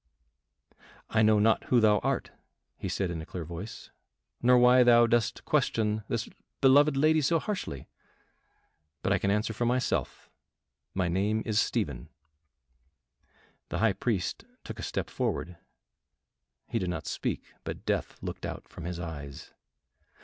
[1.11, 2.31] "I know not who thou art,"
[2.75, 3.91] he said in a clear voice,
[4.41, 6.27] "nor why thou dost question this
[6.59, 7.87] beloved lady so harshly,
[9.03, 10.31] but I can answer for myself.
[10.95, 12.09] My name is Stephen."
[13.69, 15.55] The High Priest took a step forward;
[16.67, 19.51] he did not speak, but death looked out from his eyes.